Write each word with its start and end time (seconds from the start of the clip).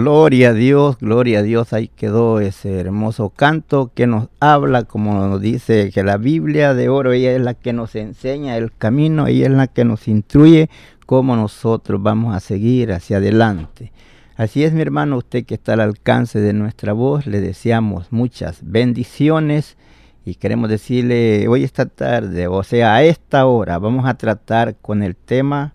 Gloria 0.00 0.48
a 0.48 0.52
Dios, 0.54 0.96
gloria 0.98 1.40
a 1.40 1.42
Dios. 1.42 1.74
Ahí 1.74 1.88
quedó 1.88 2.40
ese 2.40 2.80
hermoso 2.80 3.28
canto 3.28 3.92
que 3.94 4.06
nos 4.06 4.28
habla, 4.40 4.84
como 4.84 5.12
nos 5.28 5.42
dice, 5.42 5.90
que 5.92 6.02
la 6.02 6.16
Biblia 6.16 6.72
de 6.72 6.88
oro, 6.88 7.12
ella 7.12 7.32
es 7.32 7.42
la 7.42 7.52
que 7.52 7.74
nos 7.74 7.94
enseña 7.94 8.56
el 8.56 8.72
camino, 8.72 9.26
ella 9.26 9.44
es 9.44 9.52
la 9.52 9.66
que 9.66 9.84
nos 9.84 10.08
instruye 10.08 10.70
cómo 11.04 11.36
nosotros 11.36 12.02
vamos 12.02 12.34
a 12.34 12.40
seguir 12.40 12.92
hacia 12.92 13.18
adelante. 13.18 13.92
Así 14.36 14.64
es, 14.64 14.72
mi 14.72 14.80
hermano, 14.80 15.18
usted 15.18 15.44
que 15.44 15.56
está 15.56 15.74
al 15.74 15.80
alcance 15.80 16.40
de 16.40 16.54
nuestra 16.54 16.94
voz, 16.94 17.26
le 17.26 17.42
deseamos 17.42 18.10
muchas 18.10 18.60
bendiciones 18.62 19.76
y 20.24 20.36
queremos 20.36 20.70
decirle 20.70 21.46
hoy 21.46 21.62
esta 21.62 21.84
tarde, 21.84 22.46
o 22.46 22.62
sea, 22.62 22.94
a 22.94 23.02
esta 23.02 23.44
hora, 23.44 23.78
vamos 23.78 24.06
a 24.06 24.14
tratar 24.14 24.76
con 24.76 25.02
el 25.02 25.14
tema 25.14 25.74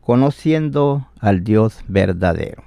conociendo 0.00 1.08
al 1.20 1.44
Dios 1.44 1.80
verdadero. 1.88 2.65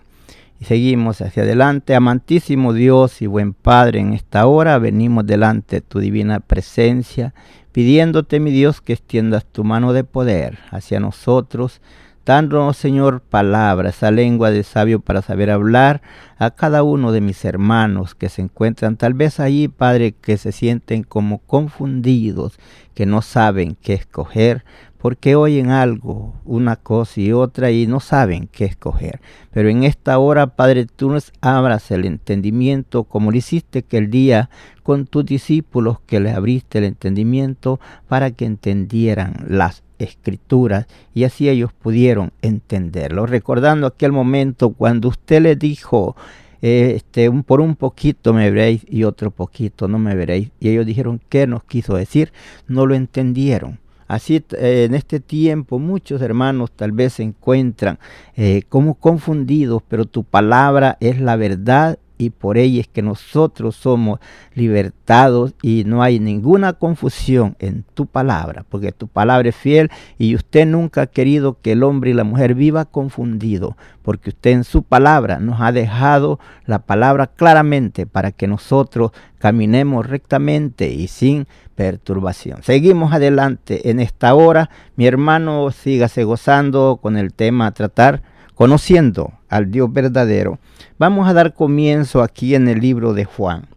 Y 0.59 0.65
seguimos 0.65 1.21
hacia 1.21 1.43
adelante. 1.43 1.95
Amantísimo 1.95 2.73
Dios 2.73 3.21
y 3.21 3.27
buen 3.27 3.53
Padre, 3.53 3.99
en 4.01 4.13
esta 4.13 4.45
hora 4.45 4.77
venimos 4.77 5.25
delante 5.25 5.77
de 5.77 5.81
tu 5.81 5.99
divina 5.99 6.41
presencia, 6.41 7.33
pidiéndote, 7.71 8.41
mi 8.41 8.51
Dios, 8.51 8.81
que 8.81 8.93
extiendas 8.93 9.45
tu 9.45 9.63
mano 9.63 9.93
de 9.93 10.03
poder 10.03 10.59
hacia 10.71 10.99
nosotros, 10.99 11.79
dándonos, 12.25 12.75
Señor, 12.75 13.21
palabra, 13.21 13.89
esa 13.89 14.11
lengua 14.11 14.51
de 14.51 14.63
sabio 14.63 14.99
para 14.99 15.21
saber 15.21 15.49
hablar 15.49 16.01
a 16.37 16.51
cada 16.51 16.83
uno 16.83 17.13
de 17.13 17.21
mis 17.21 17.45
hermanos 17.45 18.13
que 18.13 18.27
se 18.27 18.41
encuentran 18.41 18.97
tal 18.97 19.13
vez 19.13 19.39
allí, 19.39 19.69
Padre, 19.69 20.11
que 20.11 20.37
se 20.37 20.51
sienten 20.51 21.03
como 21.03 21.39
confundidos, 21.39 22.59
que 22.93 23.05
no 23.05 23.21
saben 23.21 23.77
qué 23.81 23.93
escoger, 23.93 24.65
porque 24.99 25.35
oyen 25.35 25.71
algo, 25.71 26.35
una 26.45 26.75
cosa 26.75 27.21
y 27.21 27.31
otra, 27.31 27.71
y 27.71 27.87
no 27.87 27.99
saben 27.99 28.49
qué 28.51 28.65
escoger. 28.65 29.21
Pero 29.51 29.69
en 29.69 29.83
esta 29.83 30.19
hora, 30.19 30.47
Padre, 30.55 30.85
tú 30.85 31.09
nos 31.09 31.31
abras 31.41 31.89
el 31.91 32.05
entendimiento, 32.05 33.05
como 33.05 33.31
lo 33.31 33.37
hiciste 33.37 33.79
aquel 33.79 34.11
día 34.11 34.49
con 34.83 35.07
tus 35.07 35.25
discípulos, 35.25 35.99
que 36.05 36.19
les 36.19 36.35
abriste 36.35 36.79
el 36.79 36.83
entendimiento 36.83 37.79
para 38.07 38.31
que 38.31 38.45
entendieran 38.45 39.45
las 39.47 39.83
escrituras 39.99 40.87
y 41.13 41.25
así 41.25 41.49
ellos 41.49 41.71
pudieron 41.73 42.31
entenderlo. 42.41 43.25
Recordando 43.25 43.87
aquel 43.87 44.11
momento 44.11 44.69
cuando 44.71 45.09
usted 45.09 45.41
le 45.41 45.55
dijo, 45.55 46.15
este, 46.61 47.31
por 47.31 47.61
un 47.61 47.75
poquito 47.75 48.33
me 48.33 48.49
veréis 48.51 48.85
y 48.89 49.03
otro 49.03 49.31
poquito 49.31 49.87
no 49.87 49.99
me 49.99 50.15
veréis. 50.15 50.51
Y 50.59 50.69
ellos 50.69 50.85
dijeron, 50.85 51.21
¿qué 51.29 51.47
nos 51.47 51.63
quiso 51.63 51.95
decir? 51.95 52.33
No 52.67 52.85
lo 52.85 52.95
entendieron. 52.95 53.79
Así 54.09 54.43
eh, 54.57 54.85
en 54.85 54.95
este 54.95 55.19
tiempo 55.19 55.77
muchos 55.77 56.19
hermanos 56.23 56.71
tal 56.75 56.91
vez 56.91 57.13
se 57.13 57.23
encuentran 57.23 57.99
eh, 58.35 58.63
como 58.67 58.95
confundidos, 58.95 59.83
pero 59.87 60.05
tu 60.05 60.23
palabra 60.23 60.97
es 60.99 61.21
la 61.21 61.35
verdad 61.35 61.99
y 62.19 62.31
por 62.31 62.57
ella 62.57 62.81
es 62.81 62.87
que 62.87 63.01
nosotros 63.01 63.77
somos 63.77 64.19
libertados 64.53 65.55
y 65.61 65.85
no 65.85 66.03
hay 66.03 66.19
ninguna 66.19 66.73
confusión 66.73 67.55
en 67.59 67.85
tu 67.93 68.07
palabra, 68.07 68.65
porque 68.67 68.91
tu 68.91 69.07
palabra 69.07 69.49
es 69.49 69.55
fiel 69.55 69.89
y 70.17 70.35
usted 70.35 70.67
nunca 70.67 71.03
ha 71.03 71.07
querido 71.07 71.57
que 71.61 71.71
el 71.71 71.81
hombre 71.81 72.11
y 72.11 72.13
la 72.13 72.25
mujer 72.25 72.55
viva 72.55 72.83
confundido, 72.83 73.77
porque 74.03 74.31
usted 74.31 74.51
en 74.51 74.63
su 74.65 74.83
palabra 74.83 75.39
nos 75.39 75.61
ha 75.61 75.71
dejado 75.71 76.39
la 76.65 76.79
palabra 76.79 77.27
claramente 77.27 78.05
para 78.05 78.33
que 78.33 78.47
nosotros 78.47 79.11
caminemos 79.37 80.05
rectamente 80.05 80.91
y 80.91 81.07
sin 81.07 81.47
perturbación. 81.75 82.63
Seguimos 82.63 83.13
adelante 83.13 83.89
en 83.89 84.01
esta 84.01 84.33
hora. 84.35 84.69
Mi 84.97 85.07
hermano, 85.07 85.71
sígase 85.71 86.25
gozando 86.25 86.99
con 87.01 87.15
el 87.15 87.33
tema 87.33 87.67
a 87.67 87.71
tratar, 87.71 88.23
conociendo 88.55 89.38
al 89.49 89.71
Dios 89.71 89.91
verdadero. 89.91 90.59
Vamos 90.97 91.27
a 91.27 91.33
dar 91.33 91.53
comienzo 91.53 92.21
aquí 92.21 92.55
en 92.55 92.67
el 92.67 92.79
libro 92.79 93.13
de 93.13 93.25
Juan, 93.25 93.67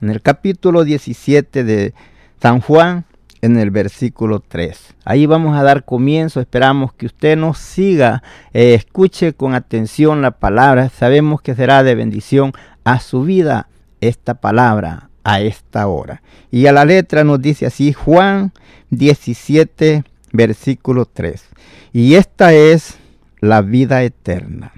en 0.00 0.10
el 0.10 0.22
capítulo 0.22 0.84
17 0.84 1.64
de 1.64 1.94
San 2.40 2.60
Juan, 2.60 3.04
en 3.40 3.58
el 3.58 3.70
versículo 3.70 4.40
3. 4.40 4.94
Ahí 5.04 5.26
vamos 5.26 5.56
a 5.56 5.62
dar 5.62 5.84
comienzo, 5.84 6.40
esperamos 6.40 6.92
que 6.92 7.06
usted 7.06 7.36
nos 7.36 7.58
siga, 7.58 8.22
eh, 8.52 8.74
escuche 8.74 9.32
con 9.32 9.54
atención 9.54 10.22
la 10.22 10.30
palabra, 10.30 10.88
sabemos 10.88 11.42
que 11.42 11.54
será 11.54 11.82
de 11.82 11.94
bendición 11.94 12.52
a 12.84 13.00
su 13.00 13.24
vida 13.24 13.68
esta 14.00 14.34
palabra 14.34 15.08
a 15.24 15.40
esta 15.40 15.86
hora. 15.86 16.22
Y 16.50 16.66
a 16.66 16.72
la 16.72 16.84
letra 16.84 17.24
nos 17.24 17.40
dice 17.40 17.66
así 17.66 17.92
Juan 17.92 18.52
17, 18.90 20.04
versículo 20.32 21.06
3. 21.06 21.44
Y 21.92 22.14
esta 22.14 22.52
es 22.52 22.98
la 23.40 23.62
vida 23.62 24.02
eterna, 24.02 24.72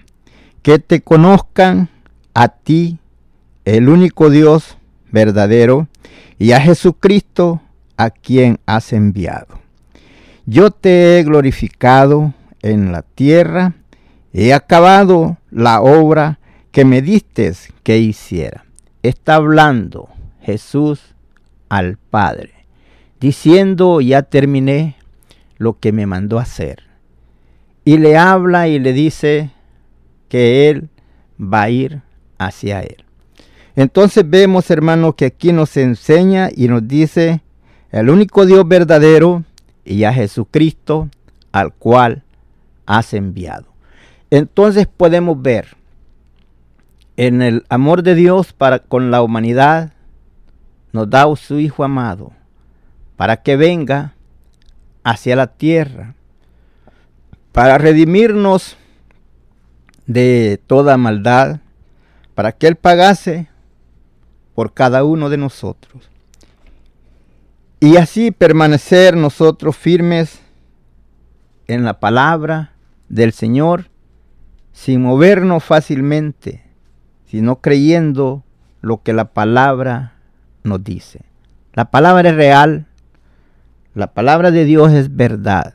que 0.65 0.79
te 0.79 1.03
conozcan 1.03 1.91
a 2.33 2.49
ti, 2.49 2.99
el 3.67 3.91
único 3.91 4.31
Dios 4.31 4.79
verdadero, 5.13 5.89
y 6.39 6.53
a 6.53 6.61
Jesucristo 6.61 7.61
a 7.99 8.09
quien 8.09 8.59
has 8.65 8.95
enviado. 8.95 9.61
yo 10.47 10.71
te 10.71 11.19
he 11.19 11.23
glorificado 11.23 12.33
en 12.63 12.93
la 12.93 13.03
tierra, 13.03 13.75
he 14.33 14.55
acabado 14.55 15.37
la 15.51 15.83
obra 15.83 16.39
que 16.73 16.87
me 16.87 17.03
diste 17.03 17.53
que 17.83 17.99
hiciera. 17.99 18.65
Está 19.03 19.35
hablando 19.35 20.09
Jesús 20.41 21.15
al 21.69 21.99
Padre, 21.99 22.55
diciendo, 23.21 24.01
ya 24.01 24.23
terminé 24.23 24.97
lo 25.59 25.79
que 25.79 25.93
me 25.93 26.07
mandó 26.07 26.39
hacer. 26.39 26.85
Y 27.85 27.99
le 27.99 28.17
habla 28.17 28.67
y 28.67 28.79
le 28.79 28.95
dice 28.95 29.51
que 30.35 30.69
Él 30.69 30.89
va 31.41 31.63
a 31.63 31.71
ir 31.71 32.03
hacia 32.39 32.81
Él. 32.81 33.05
Entonces 33.77 34.29
vemos, 34.29 34.69
hermano, 34.69 35.13
que 35.13 35.27
aquí 35.27 35.53
nos 35.53 35.77
enseña 35.77 36.49
y 36.53 36.67
nos 36.67 36.89
dice 36.89 37.41
el 37.93 38.11
único 38.11 38.45
Dios 38.45 38.67
verdadero 38.67 39.45
y 39.85 40.03
a 40.03 40.13
Jesucristo 40.13 41.09
al 41.53 41.73
cual 41.73 42.25
has 42.85 43.15
enviado. 43.15 43.67
Entonces 44.29 44.89
podemos 44.89 45.41
ver 45.41 45.77
en 47.17 47.41
el 47.41 47.65
amor 47.69 48.03
de 48.03 48.17
Dios 48.17 48.53
para 48.53 48.81
con 48.81 49.13
la 49.13 49.23
humanidad, 49.23 49.93
nos 50.91 51.09
da 51.09 51.27
su 51.37 51.61
Hijo 51.61 51.85
amado 51.85 52.33
para 53.15 53.37
que 53.37 53.55
venga 53.55 54.15
hacia 55.05 55.37
la 55.37 55.47
tierra, 55.47 56.17
para 57.53 57.79
redimirnos 57.79 58.77
de 60.07 60.61
toda 60.67 60.97
maldad, 60.97 61.61
para 62.35 62.53
que 62.53 62.67
Él 62.67 62.77
pagase 62.77 63.49
por 64.55 64.73
cada 64.73 65.05
uno 65.05 65.31
de 65.31 65.37
nosotros. 65.37 66.11
Y 67.81 67.97
así 67.97 68.31
permanecer 68.31 69.17
nosotros 69.17 69.77
firmes 69.77 70.41
en 71.67 71.85
la 71.85 72.01
palabra 72.01 72.73
del 73.09 73.33
Señor, 73.33 73.91
sin 74.73 75.03
movernos 75.03 75.63
fácilmente, 75.63 76.63
sino 77.27 77.61
creyendo 77.61 78.43
lo 78.81 79.03
que 79.03 79.13
la 79.13 79.33
palabra 79.33 80.15
nos 80.63 80.83
dice. 80.83 81.23
La 81.73 81.91
palabra 81.91 82.31
es 82.31 82.37
real, 82.37 82.87
la 83.95 84.13
palabra 84.13 84.51
de 84.51 84.65
Dios 84.65 84.93
es 84.93 85.15
verdad. 85.15 85.75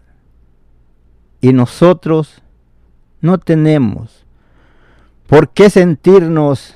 Y 1.41 1.53
nosotros 1.53 2.41
no 3.21 3.37
tenemos 3.37 4.25
por 5.27 5.49
qué 5.49 5.69
sentirnos 5.69 6.75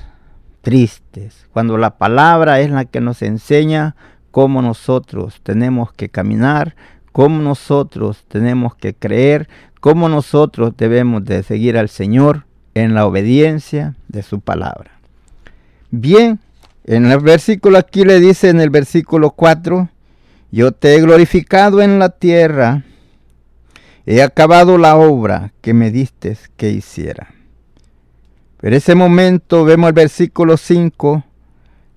tristes 0.62 1.48
cuando 1.52 1.78
la 1.78 1.98
palabra 1.98 2.60
es 2.60 2.72
la 2.72 2.86
que 2.86 3.02
nos 3.02 3.22
enseña 3.22 3.96
cómo 4.32 4.62
nosotros 4.62 5.40
tenemos 5.44 5.94
que 5.94 6.10
caminar, 6.10 6.76
cómo 7.12 7.42
nosotros 7.42 8.24
tenemos 8.28 8.76
que 8.76 8.94
creer, 8.94 9.48
cómo 9.80 10.10
nosotros 10.10 10.74
debemos 10.78 11.24
de 11.26 11.44
seguir 11.44 11.78
al 11.78 11.90
Señor 11.90 12.46
en 12.74 12.96
la 12.96 13.06
obediencia 13.06 13.96
de 14.08 14.24
su 14.24 14.40
palabra. 14.40 14.92
Bien, 15.92 16.40
en 16.86 17.06
el 17.06 17.20
versículo 17.20 17.78
aquí 17.78 18.04
le 18.04 18.20
dice 18.20 18.50
en 18.50 18.60
el 18.60 18.70
versículo 18.70 19.32
4, 19.32 19.90
yo 20.52 20.72
te 20.72 20.96
he 20.96 21.02
glorificado 21.02 21.82
en 21.82 22.00
la 22.00 22.10
tierra, 22.10 22.84
he 24.06 24.22
acabado 24.22 24.78
la 24.78 24.96
obra 24.96 25.54
que 25.62 25.74
me 25.74 25.92
diste 25.92 26.38
que 26.58 26.70
hiciera. 26.70 27.34
Pero 28.58 28.76
ese 28.76 28.96
momento 28.96 29.66
vemos 29.66 29.90
el 29.90 29.94
versículo 29.94 30.58
5, 30.58 31.24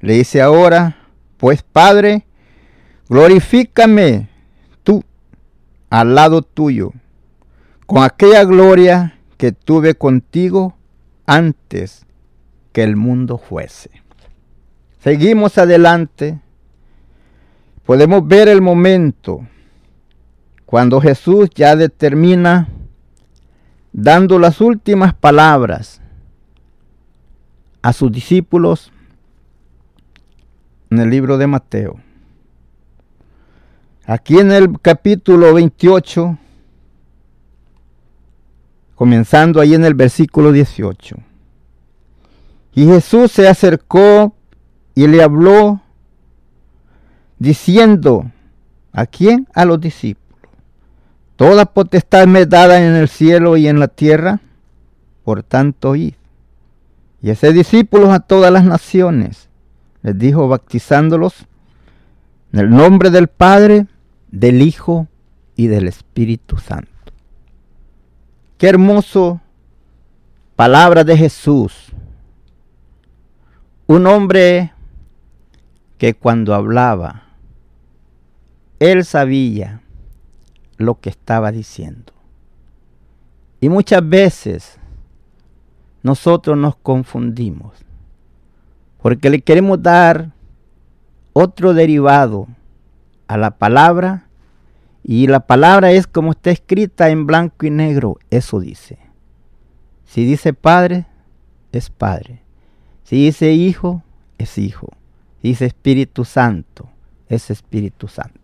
le 0.00 0.14
dice 0.14 0.43
ahora, 0.43 0.97
pues 1.37 1.62
Padre, 1.62 2.26
glorifícame 3.08 4.29
tú 4.82 5.05
al 5.91 6.14
lado 6.14 6.43
tuyo, 6.43 6.93
con 7.87 8.03
aquella 8.03 8.44
gloria 8.44 9.19
que 9.37 9.52
tuve 9.52 9.94
contigo 9.94 10.76
antes 11.26 12.05
que 12.73 12.82
el 12.82 12.97
mundo 12.97 13.38
fuese. 13.38 13.91
Seguimos 15.00 15.56
adelante 15.59 16.41
podemos 17.87 18.26
ver 18.26 18.49
el 18.49 18.61
momento 18.61 19.47
cuando 20.67 21.01
Jesús 21.01 21.49
ya 21.55 21.77
determina 21.77 22.69
dando 23.93 24.39
las 24.39 24.61
últimas 24.61 25.15
palabras 25.15 26.03
a 27.81 27.93
sus 27.93 28.11
discípulos 28.11 28.93
en 30.91 30.99
el 30.99 31.09
libro 31.09 31.39
de 31.39 31.47
Mateo. 31.47 32.01
Aquí 34.05 34.39
en 34.39 34.51
el 34.51 34.81
capítulo 34.81 35.55
28, 35.55 36.37
comenzando 38.97 39.61
ahí 39.61 39.75
en 39.75 39.85
el 39.85 39.95
versículo 39.95 40.53
18. 40.53 41.17
Y 42.75 42.87
Jesús 42.87 43.33
se 43.33 43.49
acercó 43.49 44.35
y 44.95 45.07
le 45.07 45.23
habló 45.23 45.81
diciendo, 47.39 48.31
¿a 48.93 49.07
quién? 49.07 49.49
A 49.55 49.65
los 49.65 49.81
discípulos. 49.81 50.25
Toda 51.37 51.67
potestad 51.67 52.27
me 52.27 52.47
dada 52.47 52.85
en 52.85 52.94
el 52.94 53.09
cielo 53.09 53.56
y 53.56 53.69
en 53.69 53.79
la 53.79 53.88
tierra, 53.88 54.41
por 55.25 55.43
tanto 55.43 55.94
id. 55.94 56.15
Y 57.23 57.31
ese 57.31 57.53
discípulos 57.53 58.11
a 58.11 58.21
todas 58.21 58.53
las 58.53 58.65
naciones, 58.65 59.49
les 60.03 60.19
dijo 60.19 60.49
bautizándolos 60.49 61.47
en 62.53 62.61
el 62.61 62.71
nombre 62.71 63.11
del 63.11 63.29
Padre, 63.29 63.87
del 64.31 64.62
Hijo 64.62 65.09
y 65.56 65.67
del 65.67 65.88
Espíritu 65.88 66.56
Santo. 66.59 66.91
Qué 68.59 68.69
hermoso 68.69 69.40
palabra 70.55 71.05
de 71.05 71.16
Jesús. 71.16 71.93
Un 73.87 74.07
hombre 74.07 74.73
que 75.99 76.14
cuando 76.14 76.55
hablaba 76.55 77.26
él 78.78 79.05
sabía 79.05 79.81
lo 80.76 81.00
que 81.00 81.11
estaba 81.11 81.52
diciendo. 81.52 82.12
Y 83.61 83.68
muchas 83.68 84.06
veces 84.06 84.78
nosotros 86.02 86.56
nos 86.56 86.76
confundimos 86.76 87.87
porque 89.00 89.30
le 89.30 89.40
queremos 89.40 89.83
dar 89.83 90.33
otro 91.33 91.75
derivado 91.75 92.49
a 93.28 93.37
la 93.37 93.52
palabra 93.52 94.26
y 95.04 95.28
la 95.28 95.40
palabra 95.40 95.92
es 95.92 96.06
como 96.06 96.33
está 96.33 96.50
escrita 96.50 97.11
en 97.11 97.26
blanco 97.26 97.66
y 97.66 97.71
negro, 97.71 98.18
eso 98.30 98.59
dice. 98.59 98.99
Si 100.04 100.25
dice 100.25 100.52
padre, 100.52 101.06
es 101.71 101.90
padre. 101.90 102.42
Si 103.04 103.26
dice 103.26 103.52
hijo, 103.52 104.02
es 104.38 104.59
hijo. 104.59 104.88
Si 105.40 105.49
dice 105.49 105.66
Espíritu 105.66 106.25
Santo, 106.25 106.88
es 107.28 107.50
Espíritu 107.50 108.09
Santo. 108.09 108.36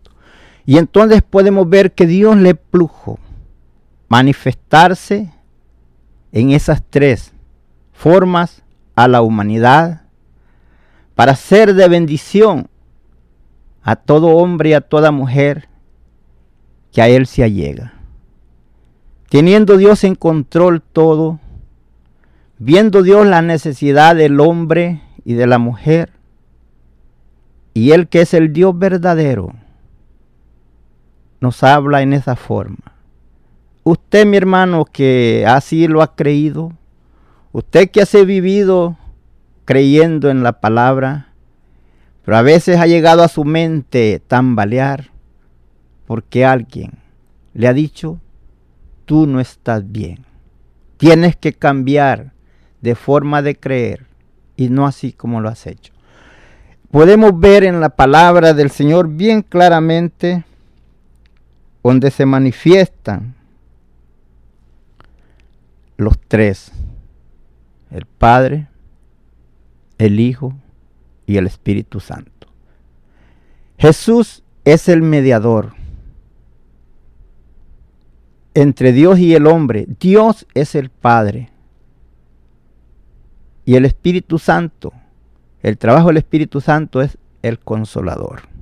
Y 0.65 0.77
entonces 0.77 1.21
podemos 1.21 1.69
ver 1.69 1.91
que 1.93 2.07
Dios 2.07 2.37
le 2.37 2.55
plujo 2.55 3.19
manifestarse 4.07 5.31
en 6.31 6.51
esas 6.51 6.83
tres 6.89 7.33
formas 7.91 8.63
a 8.95 9.07
la 9.07 9.21
humanidad 9.21 10.03
para 11.15 11.35
ser 11.35 11.73
de 11.73 11.87
bendición 11.87 12.67
a 13.83 13.95
todo 13.95 14.29
hombre 14.29 14.69
y 14.69 14.73
a 14.73 14.81
toda 14.81 15.11
mujer 15.11 15.67
que 16.91 17.01
a 17.01 17.09
Él 17.09 17.27
se 17.27 17.43
allega. 17.43 17.93
Teniendo 19.29 19.77
Dios 19.77 20.03
en 20.03 20.15
control 20.15 20.81
todo, 20.81 21.39
viendo 22.59 23.01
Dios 23.01 23.27
la 23.27 23.41
necesidad 23.41 24.15
del 24.15 24.39
hombre 24.39 25.01
y 25.25 25.33
de 25.33 25.47
la 25.47 25.57
mujer, 25.57 26.11
y 27.73 27.91
Él 27.91 28.07
que 28.07 28.21
es 28.21 28.33
el 28.33 28.53
Dios 28.53 28.77
verdadero, 28.77 29.53
nos 31.43 31.61
habla 31.61 32.01
en 32.01 32.13
esa 32.13 32.37
forma. 32.37 32.93
Usted, 33.83 34.25
mi 34.25 34.37
hermano, 34.37 34.85
que 34.85 35.43
así 35.45 35.89
lo 35.89 36.01
ha 36.01 36.15
creído, 36.15 36.71
usted 37.51 37.91
que 37.91 38.01
ha 38.01 38.23
vivido 38.23 38.97
creyendo 39.65 40.29
en 40.29 40.41
la 40.41 40.61
palabra, 40.61 41.33
pero 42.23 42.37
a 42.37 42.43
veces 42.43 42.79
ha 42.79 42.87
llegado 42.87 43.23
a 43.23 43.27
su 43.27 43.43
mente 43.43 44.21
tambalear 44.25 45.09
porque 46.07 46.45
alguien 46.45 46.93
le 47.53 47.67
ha 47.67 47.73
dicho, 47.73 48.21
tú 49.03 49.27
no 49.27 49.41
estás 49.41 49.91
bien. 49.91 50.25
Tienes 50.95 51.35
que 51.35 51.51
cambiar 51.51 52.31
de 52.79 52.95
forma 52.95 53.41
de 53.41 53.57
creer 53.57 54.05
y 54.55 54.69
no 54.69 54.87
así 54.87 55.11
como 55.11 55.41
lo 55.41 55.49
has 55.49 55.67
hecho. 55.67 55.91
Podemos 56.89 57.37
ver 57.37 57.65
en 57.65 57.81
la 57.81 57.89
palabra 57.89 58.53
del 58.53 58.71
Señor 58.71 59.09
bien 59.09 59.41
claramente 59.41 60.45
donde 61.83 62.11
se 62.11 62.25
manifiestan 62.25 63.35
los 65.97 66.17
tres, 66.27 66.71
el 67.91 68.05
Padre, 68.05 68.67
el 69.97 70.19
Hijo 70.19 70.53
y 71.27 71.37
el 71.37 71.45
Espíritu 71.45 71.99
Santo. 71.99 72.47
Jesús 73.77 74.43
es 74.65 74.87
el 74.87 75.01
mediador 75.01 75.73
entre 78.53 78.91
Dios 78.91 79.19
y 79.19 79.33
el 79.35 79.47
hombre. 79.47 79.87
Dios 79.99 80.45
es 80.53 80.75
el 80.75 80.89
Padre. 80.89 81.49
Y 83.65 83.75
el 83.75 83.85
Espíritu 83.85 84.39
Santo, 84.39 84.93
el 85.61 85.77
trabajo 85.77 86.07
del 86.07 86.17
Espíritu 86.17 86.61
Santo 86.61 87.01
es 87.01 87.17
el 87.41 87.59
consolador. 87.59 88.52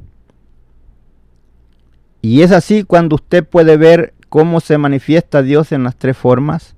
Y 2.21 2.41
es 2.43 2.51
así 2.51 2.83
cuando 2.83 3.15
usted 3.15 3.43
puede 3.43 3.77
ver 3.77 4.13
cómo 4.29 4.59
se 4.59 4.77
manifiesta 4.77 5.41
Dios 5.41 5.71
en 5.71 5.83
las 5.83 5.95
tres 5.95 6.15
formas. 6.15 6.75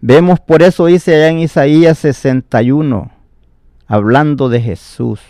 Vemos 0.00 0.40
por 0.40 0.62
eso 0.62 0.86
dice 0.86 1.14
allá 1.14 1.28
en 1.28 1.38
Isaías 1.38 1.98
61, 1.98 3.10
hablando 3.86 4.48
de 4.48 4.60
Jesús 4.60 5.20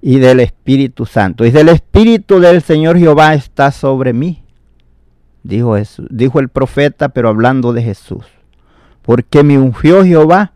y 0.00 0.18
del 0.18 0.40
Espíritu 0.40 1.06
Santo. 1.06 1.44
Y 1.44 1.50
del 1.50 1.70
Espíritu 1.70 2.38
del 2.38 2.62
Señor 2.62 2.98
Jehová 2.98 3.34
está 3.34 3.72
sobre 3.72 4.12
mí. 4.12 4.44
Dijo, 5.42 5.76
dijo 6.10 6.40
el 6.40 6.48
profeta, 6.50 7.08
pero 7.08 7.28
hablando 7.28 7.72
de 7.72 7.82
Jesús. 7.82 8.26
Porque 9.02 9.42
me 9.42 9.58
ungió 9.58 10.04
Jehová. 10.04 10.52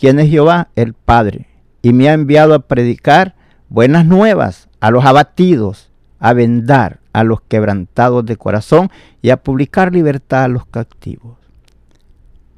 ¿Quién 0.00 0.18
es 0.18 0.30
Jehová? 0.30 0.70
El 0.74 0.94
Padre. 0.94 1.46
Y 1.82 1.92
me 1.92 2.08
ha 2.08 2.14
enviado 2.14 2.54
a 2.54 2.60
predicar 2.60 3.34
buenas 3.68 4.06
nuevas 4.06 4.68
a 4.82 4.90
los 4.90 5.04
abatidos, 5.04 5.92
a 6.18 6.32
vendar 6.32 6.98
a 7.12 7.22
los 7.22 7.40
quebrantados 7.42 8.26
de 8.26 8.36
corazón 8.36 8.90
y 9.22 9.30
a 9.30 9.36
publicar 9.36 9.92
libertad 9.92 10.42
a 10.42 10.48
los 10.48 10.66
cautivos. 10.66 11.38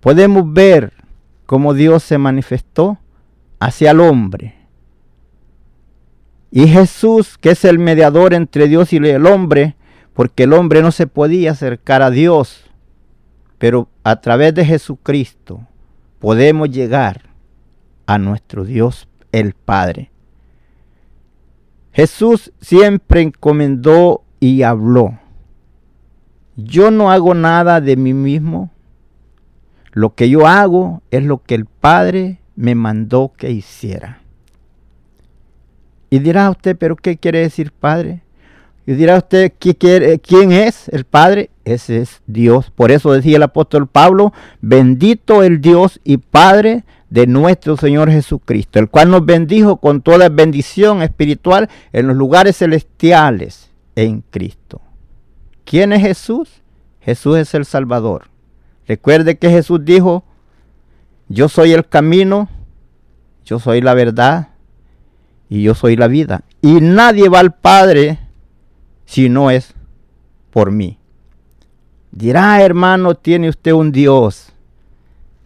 Podemos 0.00 0.50
ver 0.50 0.94
cómo 1.44 1.74
Dios 1.74 2.02
se 2.02 2.16
manifestó 2.16 2.96
hacia 3.60 3.90
el 3.90 4.00
hombre 4.00 4.54
y 6.50 6.66
Jesús, 6.66 7.36
que 7.36 7.50
es 7.50 7.62
el 7.66 7.78
mediador 7.78 8.32
entre 8.32 8.68
Dios 8.68 8.94
y 8.94 8.96
el 8.96 9.26
hombre, 9.26 9.76
porque 10.14 10.44
el 10.44 10.54
hombre 10.54 10.80
no 10.80 10.92
se 10.92 11.06
podía 11.06 11.50
acercar 11.50 12.00
a 12.00 12.08
Dios, 12.10 12.64
pero 13.58 13.88
a 14.02 14.22
través 14.22 14.54
de 14.54 14.64
Jesucristo 14.64 15.60
podemos 16.20 16.70
llegar 16.70 17.24
a 18.06 18.16
nuestro 18.16 18.64
Dios 18.64 19.08
el 19.30 19.52
Padre. 19.52 20.13
Jesús 21.94 22.52
siempre 22.60 23.22
encomendó 23.22 24.24
y 24.40 24.62
habló. 24.62 25.16
Yo 26.56 26.90
no 26.90 27.12
hago 27.12 27.34
nada 27.34 27.80
de 27.80 27.96
mí 27.96 28.12
mismo. 28.12 28.70
Lo 29.92 30.16
que 30.16 30.28
yo 30.28 30.48
hago 30.48 31.02
es 31.12 31.22
lo 31.22 31.40
que 31.44 31.54
el 31.54 31.66
Padre 31.66 32.40
me 32.56 32.74
mandó 32.74 33.32
que 33.36 33.52
hiciera. 33.52 34.20
Y 36.10 36.18
dirá 36.18 36.50
usted, 36.50 36.76
pero 36.76 36.96
¿qué 36.96 37.16
quiere 37.16 37.38
decir 37.38 37.70
Padre? 37.70 38.22
Y 38.86 38.94
dirá 38.94 39.16
usted, 39.16 39.52
¿quién 39.58 40.50
es 40.50 40.88
el 40.88 41.04
Padre? 41.04 41.50
Ese 41.64 41.98
es 41.98 42.22
Dios. 42.26 42.72
Por 42.72 42.90
eso 42.90 43.12
decía 43.12 43.36
el 43.36 43.42
apóstol 43.44 43.86
Pablo, 43.86 44.32
bendito 44.60 45.44
el 45.44 45.60
Dios 45.60 46.00
y 46.02 46.16
Padre 46.16 46.84
de 47.14 47.28
nuestro 47.28 47.76
Señor 47.76 48.10
Jesucristo, 48.10 48.80
el 48.80 48.88
cual 48.90 49.08
nos 49.08 49.24
bendijo 49.24 49.76
con 49.76 50.02
toda 50.02 50.28
bendición 50.30 51.00
espiritual 51.00 51.70
en 51.92 52.08
los 52.08 52.16
lugares 52.16 52.56
celestiales 52.56 53.70
en 53.94 54.24
Cristo. 54.32 54.80
¿Quién 55.64 55.92
es 55.92 56.00
Jesús? 56.00 56.50
Jesús 57.00 57.38
es 57.38 57.54
el 57.54 57.66
Salvador. 57.66 58.24
Recuerde 58.88 59.38
que 59.38 59.48
Jesús 59.48 59.84
dijo, 59.84 60.24
yo 61.28 61.48
soy 61.48 61.70
el 61.70 61.86
camino, 61.86 62.48
yo 63.44 63.60
soy 63.60 63.80
la 63.80 63.94
verdad 63.94 64.48
y 65.48 65.62
yo 65.62 65.74
soy 65.74 65.94
la 65.94 66.08
vida. 66.08 66.42
Y 66.62 66.80
nadie 66.80 67.28
va 67.28 67.38
al 67.38 67.54
Padre 67.54 68.18
si 69.04 69.28
no 69.28 69.52
es 69.52 69.72
por 70.50 70.72
mí. 70.72 70.98
Dirá, 72.10 72.60
hermano, 72.60 73.14
tiene 73.14 73.48
usted 73.48 73.70
un 73.70 73.92
Dios 73.92 74.52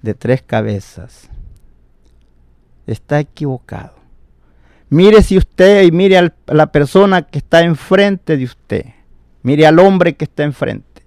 de 0.01 0.15
tres 0.15 0.41
cabezas. 0.41 1.29
Está 2.89 3.21
equivocado. 3.21 3.93
Mire 4.89 5.23
si 5.23 5.37
usted 5.37 5.83
y 5.83 5.93
mire 5.93 6.17
a 6.17 6.33
la 6.47 6.73
persona 6.73 7.23
que 7.23 7.39
está 7.39 7.61
enfrente 7.61 8.39
de 8.39 8.45
usted. 8.45 8.87
Mire 9.43 9.67
al 9.67 9.79
hombre 9.79 10.15
que 10.15 10.25
está 10.25 10.45
enfrente. 10.45 11.03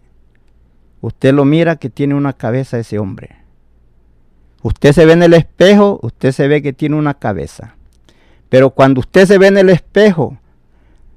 Usted 1.01 1.33
lo 1.33 1.43
mira 1.43 1.77
que 1.77 1.89
tiene 1.89 2.13
una 2.13 2.33
cabeza 2.33 2.77
ese 2.77 2.99
hombre. 2.99 3.35
Usted 4.61 4.93
se 4.93 5.05
ve 5.07 5.13
en 5.13 5.23
el 5.23 5.33
espejo, 5.33 5.99
usted 6.03 6.31
se 6.31 6.47
ve 6.47 6.61
que 6.61 6.71
tiene 6.71 6.95
una 6.95 7.15
cabeza. 7.15 7.75
Pero 8.49 8.69
cuando 8.69 8.99
usted 8.99 9.25
se 9.25 9.39
ve 9.39 9.47
en 9.47 9.57
el 9.57 9.69
espejo, 9.69 10.37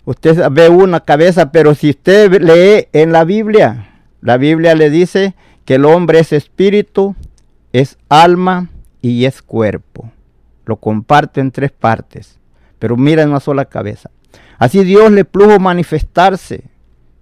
usted 0.06 0.50
ve 0.50 0.70
una 0.70 1.00
cabeza, 1.00 1.52
pero 1.52 1.74
si 1.74 1.90
usted 1.90 2.40
lee 2.40 2.88
en 2.98 3.12
la 3.12 3.24
Biblia, 3.24 4.00
la 4.22 4.38
Biblia 4.38 4.74
le 4.74 4.88
dice 4.88 5.34
que 5.66 5.74
el 5.74 5.84
hombre 5.84 6.20
es 6.20 6.32
espíritu, 6.32 7.14
es 7.74 7.98
alma 8.08 8.70
y 9.02 9.26
es 9.26 9.42
cuerpo. 9.42 10.10
Lo 10.66 10.76
comparte 10.76 11.40
en 11.40 11.50
tres 11.50 11.72
partes, 11.72 12.38
pero 12.78 12.96
mira 12.96 13.22
en 13.22 13.30
una 13.30 13.40
sola 13.40 13.66
cabeza. 13.66 14.10
Así 14.58 14.84
Dios 14.84 15.10
le 15.10 15.24
plujo 15.24 15.58
manifestarse 15.58 16.64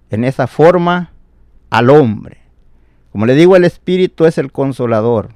en 0.09 0.23
esa 0.23 0.47
forma 0.47 1.11
al 1.69 1.89
hombre. 1.89 2.37
Como 3.11 3.25
le 3.25 3.35
digo, 3.35 3.55
el 3.55 3.65
espíritu 3.65 4.25
es 4.25 4.37
el 4.37 4.51
consolador. 4.51 5.29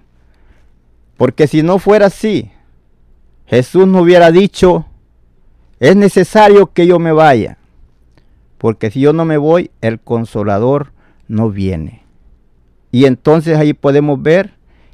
Porque 1.17 1.47
si 1.47 1.63
no 1.63 1.79
fuera 1.79 2.07
así, 2.07 2.51
Jesús 3.45 3.87
no 3.87 4.01
hubiera 4.01 4.31
dicho, 4.31 4.85
es 5.79 5.95
necesario 5.95 6.73
que 6.73 6.87
yo 6.87 6.99
me 6.99 7.11
vaya, 7.11 7.57
porque 8.57 8.91
si 8.91 8.99
yo 8.99 9.13
no 9.13 9.25
me 9.25 9.37
voy, 9.37 9.71
el 9.81 9.99
consolador 9.99 10.91
no 11.27 11.49
viene. 11.49 12.03
Y 12.91 13.05
entonces 13.05 13.57
ahí 13.57 13.73
podemos 13.73 14.21
ver 14.21 14.53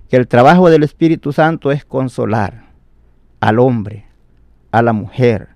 que 0.10 0.18
el 0.18 0.28
trabajo 0.28 0.70
del 0.70 0.84
Espíritu 0.84 1.34
Santo 1.34 1.72
es 1.72 1.86
consolar 1.86 2.63
al 3.44 3.60
hombre, 3.60 4.06
a 4.72 4.82
la 4.82 4.94
mujer, 4.94 5.50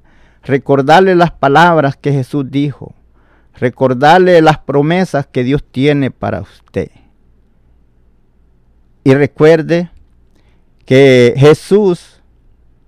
recordarle 0.44 1.16
las 1.16 1.32
palabras 1.32 1.96
que 1.96 2.12
Jesús 2.12 2.52
dijo, 2.52 2.94
recordarle 3.56 4.42
las 4.42 4.58
promesas 4.58 5.26
que 5.26 5.46
Dios 5.46 5.64
tiene 5.72 6.12
para 6.12 6.42
usted. 6.42 6.92
Y 9.06 9.14
recuerde 9.14 9.90
que 10.84 11.34
Jesús 11.38 12.22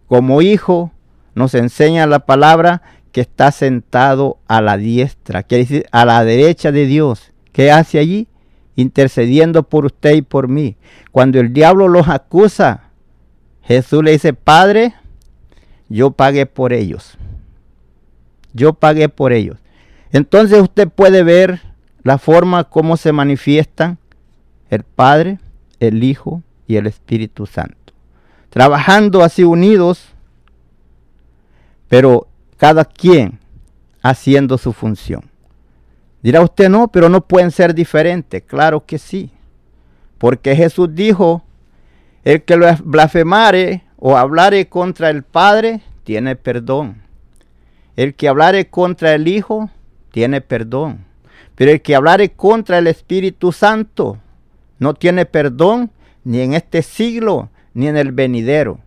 como 0.07 0.41
hijo 0.41 0.91
nos 1.33 1.55
enseña 1.55 2.05
la 2.05 2.25
palabra 2.25 2.81
que 3.13 3.21
está 3.21 3.53
sentado 3.53 4.39
a 4.49 4.61
la 4.61 4.75
diestra, 4.75 5.43
quiere 5.43 5.63
decir 5.63 5.85
a 5.93 6.03
la 6.03 6.25
derecha 6.25 6.73
de 6.73 6.85
Dios. 6.85 7.31
¿Qué 7.53 7.71
hace 7.71 7.99
allí? 7.99 8.27
Intercediendo 8.75 9.63
por 9.63 9.85
usted 9.85 10.15
y 10.15 10.23
por 10.23 10.49
mí. 10.49 10.75
Cuando 11.13 11.39
el 11.39 11.53
diablo 11.53 11.87
los 11.87 12.09
acusa, 12.09 12.88
Jesús 13.69 14.03
le 14.03 14.11
dice, 14.11 14.33
Padre, 14.33 14.93
yo 15.87 16.11
pagué 16.11 16.45
por 16.45 16.73
ellos. 16.73 17.17
Yo 18.51 18.73
pagué 18.73 19.07
por 19.07 19.31
ellos. 19.31 19.57
Entonces 20.11 20.61
usted 20.61 20.89
puede 20.89 21.23
ver 21.23 21.61
la 22.03 22.17
forma 22.17 22.65
como 22.65 22.97
se 22.97 23.13
manifiestan 23.13 23.97
el 24.69 24.83
Padre, 24.83 25.39
el 25.79 26.03
Hijo 26.03 26.43
y 26.67 26.75
el 26.75 26.85
Espíritu 26.85 27.45
Santo 27.45 27.79
trabajando 28.49 29.23
así 29.23 29.43
unidos, 29.43 30.09
pero 31.87 32.27
cada 32.57 32.85
quien 32.85 33.39
haciendo 34.01 34.57
su 34.57 34.73
función. 34.73 35.29
Dirá 36.21 36.41
usted, 36.41 36.69
no, 36.69 36.89
pero 36.89 37.07
no 37.09 37.21
pueden 37.21 37.51
ser 37.51 37.73
diferentes. 37.73 38.43
Claro 38.43 38.85
que 38.85 38.97
sí. 38.97 39.31
Porque 40.17 40.55
Jesús 40.55 40.89
dijo, 40.93 41.43
el 42.23 42.43
que 42.43 42.55
blasfemare 42.83 43.83
o 43.97 44.17
hablare 44.17 44.67
contra 44.67 45.09
el 45.09 45.23
Padre, 45.23 45.81
tiene 46.03 46.35
perdón. 46.35 47.01
El 47.95 48.15
que 48.15 48.27
hablare 48.27 48.69
contra 48.69 49.13
el 49.13 49.27
Hijo, 49.27 49.69
tiene 50.11 50.41
perdón. 50.41 51.05
Pero 51.55 51.71
el 51.71 51.81
que 51.81 51.95
hablare 51.95 52.29
contra 52.29 52.77
el 52.77 52.87
Espíritu 52.87 53.51
Santo, 53.51 54.17
no 54.79 54.93
tiene 54.93 55.25
perdón 55.25 55.91
ni 56.23 56.39
en 56.39 56.53
este 56.53 56.81
siglo, 56.81 57.49
ni 57.73 57.87
en 57.87 57.97
el 57.97 58.11
venidero. 58.11 58.79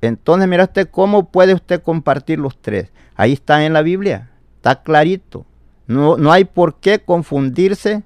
Entonces, 0.00 0.48
mira 0.48 0.64
usted 0.64 0.88
cómo 0.90 1.30
puede 1.30 1.54
usted 1.54 1.82
compartir 1.82 2.38
los 2.38 2.60
tres. 2.60 2.90
Ahí 3.16 3.32
está 3.32 3.64
en 3.64 3.72
la 3.72 3.82
Biblia, 3.82 4.30
está 4.56 4.82
clarito. 4.82 5.44
No, 5.86 6.16
no 6.16 6.32
hay 6.32 6.44
por 6.44 6.76
qué 6.76 7.00
confundirse. 7.00 8.02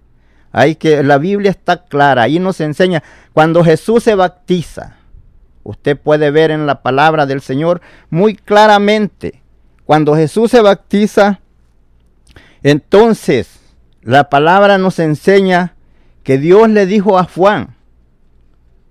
Hay 0.57 0.77
que, 0.77 1.03
la 1.03 1.19
Biblia 1.19 1.51
está 1.51 1.85
clara, 1.85 2.23
ahí 2.23 2.39
nos 2.39 2.61
enseña. 2.61 3.03
Cuando 3.33 3.65
Jesús 3.65 4.05
se 4.05 4.15
bautiza, 4.15 4.99
usted 5.65 5.99
puede 5.99 6.31
ver 6.31 6.53
en 6.53 6.65
la 6.65 6.81
palabra 6.81 7.27
del 7.27 7.41
Señor 7.41 7.81
muy 8.09 8.37
claramente. 8.37 9.43
Cuando 9.85 10.15
Jesús 10.15 10.53
se 10.53 10.61
bautiza, 10.61 11.41
entonces 12.63 13.59
la 14.01 14.31
palabra 14.31 14.79
nos 14.79 15.01
enseña 15.01 15.75
que 16.23 16.39
Dios 16.39 16.71
le 16.71 16.87
dijo 16.87 17.19
a 17.19 17.25
Juan, 17.25 17.75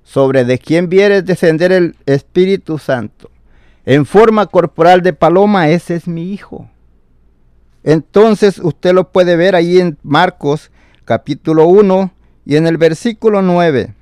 sobre 0.03 0.43
de 0.43 0.59
quién 0.59 0.89
viene 0.89 1.21
descender 1.21 1.71
el 1.71 1.95
Espíritu 2.05 2.77
Santo 2.77 3.31
en 3.85 4.05
forma 4.05 4.47
corporal 4.47 5.01
de 5.01 5.13
paloma, 5.13 5.69
ese 5.69 5.95
es 5.95 6.09
mi 6.09 6.33
hijo. 6.33 6.69
Entonces 7.83 8.59
usted 8.59 8.93
lo 8.93 9.13
puede 9.13 9.37
ver 9.37 9.55
ahí 9.55 9.79
en 9.79 9.97
Marcos 10.03 10.72
capítulo 11.05 11.67
1 11.67 12.11
y 12.45 12.55
en 12.55 12.67
el 12.67 12.77
versículo 12.77 13.41
9. 13.41 13.93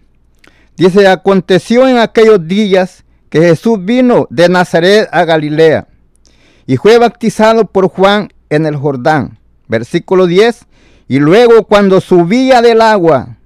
Dice, 0.78 1.08
aconteció 1.08 1.88
en 1.88 1.98
aquellos 1.98 2.48
días 2.48 3.04
que 3.30 3.40
Jesús 3.40 3.84
vino 3.84 4.28
de 4.30 4.50
Nazaret 4.50 5.08
a 5.12 5.26
Galilea 5.26 5.88
y 6.66 6.78
fue 6.78 6.98
bautizado 6.98 7.66
por 7.66 7.90
Juan 7.90 8.30
en 8.50 8.66
el 8.66 8.76
Jordán. 8.76 9.40
Versículo 9.68 10.28
10. 10.28 10.66
Y 11.08 11.20
luego 11.20 11.66
cuando 11.66 12.02
subía 12.02 12.62
del 12.62 12.82
agua, 12.82 13.38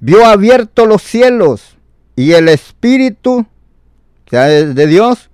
vio 0.00 0.26
abiertos 0.26 0.88
los 0.88 1.02
cielos 1.02 1.76
y 2.16 2.32
el 2.32 2.48
Espíritu 2.48 3.46
de 4.30 4.86
Dios 4.86 5.30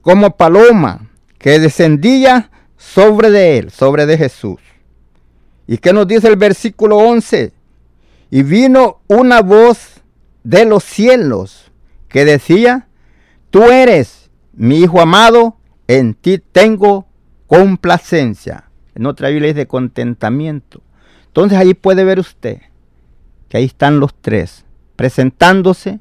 como 0.00 0.36
paloma 0.36 1.10
que 1.38 1.58
descendía 1.58 2.50
sobre 2.76 3.30
de 3.30 3.58
él, 3.58 3.70
sobre 3.70 4.06
de 4.06 4.16
Jesús. 4.18 4.58
¿Y 5.66 5.78
qué 5.78 5.92
nos 5.92 6.06
dice 6.06 6.28
el 6.28 6.36
versículo 6.36 6.98
11? 6.98 7.52
Y 8.30 8.42
vino 8.42 9.00
una 9.08 9.42
voz 9.42 10.00
de 10.42 10.64
los 10.64 10.84
cielos 10.84 11.70
que 12.08 12.24
decía, 12.24 12.88
tú 13.50 13.64
eres 13.64 14.30
mi 14.52 14.78
hijo 14.78 15.00
amado, 15.00 15.56
en 15.86 16.14
ti 16.14 16.38
tengo 16.38 17.06
complacencia. 17.46 18.70
En 18.94 19.06
otra 19.06 19.28
Biblia 19.28 19.50
es 19.50 19.56
de 19.56 19.66
contentamiento. 19.66 20.82
Entonces 21.26 21.58
ahí 21.58 21.74
puede 21.74 22.04
ver 22.04 22.18
usted 22.18 22.60
que 23.48 23.58
ahí 23.58 23.64
están 23.64 24.00
los 24.00 24.14
tres, 24.14 24.64
presentándose, 24.96 26.00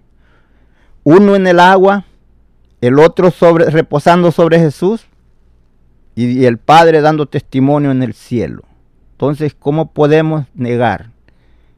uno 1.04 1.36
en 1.36 1.48
el 1.48 1.60
agua, 1.60 2.06
el 2.80 3.00
otro 3.00 3.32
sobre, 3.32 3.70
reposando 3.70 4.32
sobre 4.32 4.60
Jesús 4.60 5.06
y 6.16 6.46
el 6.46 6.58
Padre 6.58 7.02
dando 7.02 7.26
testimonio 7.26 7.92
en 7.92 8.04
el 8.04 8.14
cielo. 8.14 8.64
Entonces, 9.22 9.54
¿cómo 9.54 9.92
podemos 9.92 10.48
negar 10.56 11.12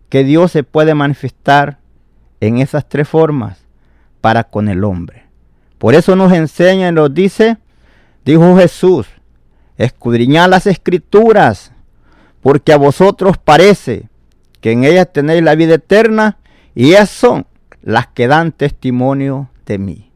que 0.08 0.24
Dios 0.24 0.54
se 0.54 0.64
puede 0.64 0.94
manifestar 0.94 1.78
en 2.40 2.60
esas 2.60 2.88
tres 2.88 3.06
formas 3.06 3.58
para 4.22 4.46
con 4.46 4.70
el 4.70 4.86
hombre? 4.86 5.26
Por 5.78 5.94
eso 5.94 6.16
nos 6.16 6.32
enseña 6.32 6.88
y 6.88 6.92
nos 6.94 7.14
dice, 7.14 7.58
dijo 8.24 8.56
Jesús, 8.56 9.08
escudriñad 9.76 10.50
las 10.50 10.68
escrituras, 10.68 11.74
porque 12.40 12.72
a 12.72 12.78
vosotros 12.78 13.38
parece 13.38 14.08
que 14.62 14.72
en 14.72 14.86
ellas 14.86 15.10
tenéis 15.12 15.44
la 15.44 15.56
vida 15.56 15.74
eterna, 15.74 16.38
y 16.74 16.92
ellas 16.92 17.10
son 17.10 17.46
las 17.82 18.08
que 18.08 18.30
dan 18.30 18.54
testimonio 18.54 19.50
de 19.66 19.80
mí. 19.80 20.12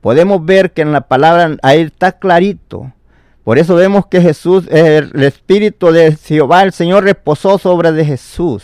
Podemos 0.00 0.44
ver 0.44 0.70
que 0.70 0.82
en 0.82 0.92
la 0.92 1.00
palabra 1.00 1.56
ahí 1.64 1.80
está 1.80 2.12
clarito. 2.12 2.92
Por 3.48 3.58
eso 3.58 3.76
vemos 3.76 4.04
que 4.04 4.20
Jesús, 4.20 4.68
el 4.68 5.22
Espíritu 5.22 5.90
de 5.90 6.14
Jehová, 6.16 6.64
el 6.64 6.72
Señor 6.74 7.04
reposó 7.04 7.56
sobre 7.56 7.92
de 7.92 8.04
Jesús. 8.04 8.62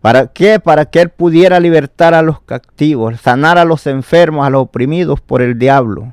¿Para 0.00 0.26
qué? 0.26 0.58
Para 0.58 0.86
que 0.86 1.00
Él 1.00 1.10
pudiera 1.10 1.60
libertar 1.60 2.12
a 2.12 2.20
los 2.20 2.40
captivos, 2.40 3.20
sanar 3.20 3.56
a 3.56 3.64
los 3.64 3.86
enfermos, 3.86 4.44
a 4.44 4.50
los 4.50 4.62
oprimidos 4.62 5.20
por 5.20 5.42
el 5.42 5.60
diablo. 5.60 6.12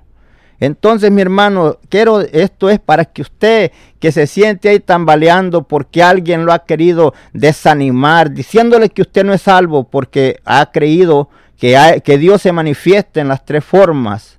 Entonces, 0.59 1.09
mi 1.09 1.23
hermano, 1.23 1.79
quiero, 1.89 2.21
esto 2.21 2.69
es 2.69 2.79
para 2.79 3.03
que 3.05 3.23
usted 3.23 3.71
que 3.99 4.11
se 4.11 4.27
siente 4.27 4.69
ahí 4.69 4.79
tambaleando 4.79 5.63
porque 5.63 6.03
alguien 6.03 6.45
lo 6.45 6.53
ha 6.53 6.65
querido 6.65 7.15
desanimar, 7.33 8.29
diciéndole 8.29 8.89
que 8.89 9.01
usted 9.01 9.25
no 9.25 9.33
es 9.33 9.41
salvo 9.41 9.85
porque 9.85 10.39
ha 10.45 10.71
creído 10.71 11.29
que, 11.57 11.99
que 12.05 12.19
Dios 12.19 12.43
se 12.43 12.51
manifieste 12.51 13.21
en 13.21 13.29
las 13.29 13.43
tres 13.43 13.65
formas 13.65 14.37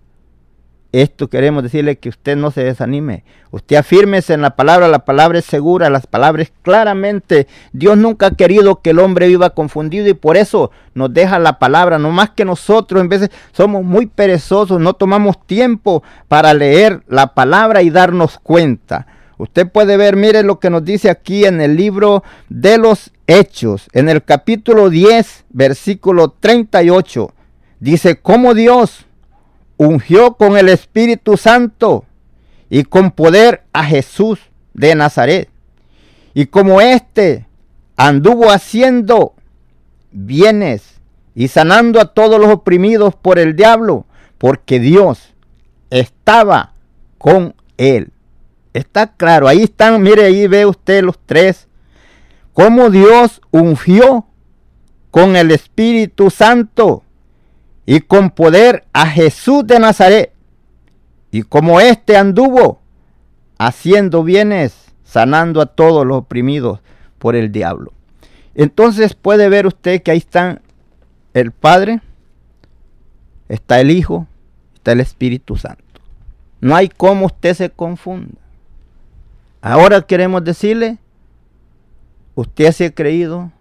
esto 0.92 1.28
queremos 1.28 1.62
decirle 1.62 1.96
que 1.96 2.10
usted 2.10 2.36
no 2.36 2.50
se 2.50 2.64
desanime. 2.64 3.24
Usted 3.50 3.76
afírmese 3.76 4.34
en 4.34 4.42
la 4.42 4.56
palabra, 4.56 4.88
la 4.88 5.06
palabra 5.06 5.38
es 5.38 5.46
segura, 5.46 5.88
las 5.88 6.06
palabras 6.06 6.52
claramente. 6.60 7.46
Dios 7.72 7.96
nunca 7.96 8.26
ha 8.26 8.30
querido 8.32 8.82
que 8.82 8.90
el 8.90 8.98
hombre 8.98 9.26
viva 9.26 9.50
confundido 9.50 10.06
y 10.08 10.14
por 10.14 10.36
eso 10.36 10.70
nos 10.94 11.12
deja 11.12 11.38
la 11.38 11.58
palabra. 11.58 11.98
No 11.98 12.10
más 12.10 12.30
que 12.30 12.44
nosotros 12.44 13.00
en 13.00 13.08
veces 13.08 13.30
somos 13.52 13.82
muy 13.82 14.06
perezosos, 14.06 14.80
no 14.80 14.92
tomamos 14.92 15.46
tiempo 15.46 16.02
para 16.28 16.52
leer 16.52 17.02
la 17.08 17.34
palabra 17.34 17.80
y 17.80 17.88
darnos 17.88 18.38
cuenta. 18.38 19.06
Usted 19.38 19.66
puede 19.68 19.96
ver, 19.96 20.14
mire 20.14 20.42
lo 20.42 20.60
que 20.60 20.70
nos 20.70 20.84
dice 20.84 21.08
aquí 21.08 21.46
en 21.46 21.60
el 21.62 21.74
libro 21.74 22.22
de 22.50 22.76
los 22.76 23.12
Hechos, 23.26 23.88
en 23.92 24.10
el 24.10 24.22
capítulo 24.22 24.90
10, 24.90 25.46
versículo 25.48 26.34
38. 26.38 27.32
Dice, 27.80 28.16
como 28.20 28.52
Dios 28.54 29.06
ungió 29.86 30.34
con 30.34 30.56
el 30.56 30.68
Espíritu 30.68 31.36
Santo 31.36 32.04
y 32.70 32.84
con 32.84 33.10
poder 33.10 33.64
a 33.72 33.84
Jesús 33.84 34.38
de 34.74 34.94
Nazaret. 34.94 35.48
Y 36.34 36.46
como 36.46 36.80
éste 36.80 37.46
anduvo 37.96 38.50
haciendo 38.50 39.34
bienes 40.10 41.00
y 41.34 41.48
sanando 41.48 42.00
a 42.00 42.14
todos 42.14 42.40
los 42.40 42.50
oprimidos 42.50 43.14
por 43.14 43.38
el 43.38 43.56
diablo, 43.56 44.06
porque 44.38 44.78
Dios 44.78 45.34
estaba 45.90 46.72
con 47.18 47.54
él. 47.76 48.10
Está 48.72 49.08
claro, 49.14 49.48
ahí 49.48 49.64
están, 49.64 50.02
mire, 50.02 50.24
ahí 50.24 50.46
ve 50.46 50.64
usted 50.64 51.02
los 51.02 51.18
tres, 51.26 51.68
cómo 52.52 52.88
Dios 52.88 53.40
ungió 53.50 54.26
con 55.10 55.36
el 55.36 55.50
Espíritu 55.50 56.30
Santo 56.30 57.01
y 57.92 58.00
con 58.00 58.30
poder 58.30 58.86
a 58.94 59.06
Jesús 59.06 59.66
de 59.66 59.78
Nazaret. 59.78 60.32
Y 61.30 61.42
como 61.42 61.78
éste 61.78 62.16
anduvo 62.16 62.80
haciendo 63.58 64.24
bienes, 64.24 64.94
sanando 65.04 65.60
a 65.60 65.66
todos 65.66 66.06
los 66.06 66.16
oprimidos 66.16 66.80
por 67.18 67.36
el 67.36 67.52
diablo. 67.52 67.92
Entonces 68.54 69.12
puede 69.12 69.50
ver 69.50 69.66
usted 69.66 70.02
que 70.02 70.10
ahí 70.10 70.16
están 70.16 70.62
el 71.34 71.52
Padre, 71.52 72.00
está 73.50 73.78
el 73.78 73.90
Hijo, 73.90 74.26
está 74.72 74.92
el 74.92 75.00
Espíritu 75.00 75.58
Santo. 75.58 75.84
No 76.62 76.74
hay 76.74 76.88
cómo 76.88 77.26
usted 77.26 77.52
se 77.52 77.68
confunda. 77.68 78.40
Ahora 79.60 80.00
queremos 80.00 80.42
decirle, 80.42 80.96
usted 82.36 82.72
se 82.72 82.86
ha 82.86 82.94
creído, 82.94 83.52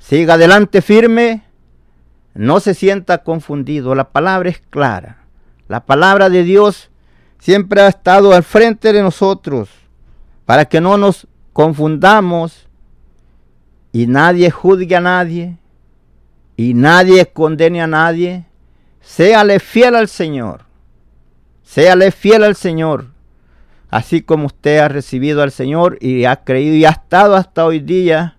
siga 0.00 0.34
adelante 0.34 0.82
firme, 0.82 1.44
no 2.38 2.60
se 2.60 2.72
sienta 2.74 3.24
confundido, 3.24 3.96
la 3.96 4.10
palabra 4.10 4.48
es 4.48 4.60
clara. 4.70 5.24
La 5.66 5.84
palabra 5.86 6.30
de 6.30 6.44
Dios 6.44 6.88
siempre 7.40 7.80
ha 7.80 7.88
estado 7.88 8.32
al 8.32 8.44
frente 8.44 8.92
de 8.92 9.02
nosotros 9.02 9.68
para 10.46 10.66
que 10.66 10.80
no 10.80 10.96
nos 10.96 11.26
confundamos 11.52 12.68
y 13.90 14.06
nadie 14.06 14.52
juzgue 14.52 14.94
a 14.94 15.00
nadie 15.00 15.58
y 16.56 16.74
nadie 16.74 17.26
condene 17.26 17.82
a 17.82 17.88
nadie. 17.88 18.46
Séale 19.00 19.58
fiel 19.58 19.96
al 19.96 20.06
Señor. 20.06 20.60
Séale 21.64 22.12
fiel 22.12 22.44
al 22.44 22.54
Señor. 22.54 23.06
Así 23.90 24.22
como 24.22 24.46
usted 24.46 24.78
ha 24.78 24.86
recibido 24.86 25.42
al 25.42 25.50
Señor 25.50 25.98
y 26.00 26.24
ha 26.24 26.36
creído 26.44 26.76
y 26.76 26.84
ha 26.84 26.90
estado 26.90 27.34
hasta 27.34 27.64
hoy 27.64 27.80
día 27.80 28.37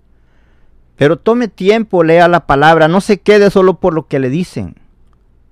pero 1.00 1.16
tome 1.16 1.48
tiempo, 1.48 2.04
lea 2.04 2.28
la 2.28 2.46
palabra, 2.46 2.90
no 2.90 3.00
se 3.00 3.22
quede 3.22 3.50
solo 3.52 3.76
por 3.76 3.94
lo 3.94 4.08
que 4.08 4.20
le 4.20 4.30
dicen, 4.30 4.76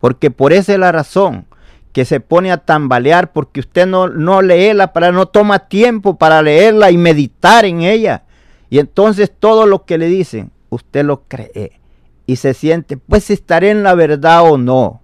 porque 0.02 0.30
por 0.30 0.52
esa 0.52 0.74
es 0.74 0.80
la 0.80 0.92
razón 0.92 1.46
que 1.94 2.04
se 2.04 2.20
pone 2.20 2.52
a 2.52 2.58
tambalear, 2.58 3.32
porque 3.32 3.62
usted 3.62 3.88
no, 3.88 4.10
no 4.10 4.42
lee 4.42 4.74
la 4.74 4.92
palabra, 4.92 5.16
no 5.18 5.28
toma 5.28 5.60
tiempo 5.70 6.18
para 6.18 6.42
leerla 6.42 6.92
y 6.92 6.98
meditar 6.98 7.64
en 7.64 7.80
ella. 7.80 8.24
Y 8.70 8.80
entonces 8.80 9.32
todo 9.40 9.66
lo 9.66 9.86
que 9.86 9.98
le 9.98 10.08
dicen, 10.08 10.52
usted 10.68 11.06
lo 11.06 11.24
cree 11.30 11.80
y 12.26 12.36
se 12.36 12.54
siente, 12.54 12.98
pues 12.98 13.30
estaré 13.30 13.70
en 13.70 13.84
la 13.84 13.96
verdad 13.96 14.52
o 14.52 14.58
no, 14.58 15.02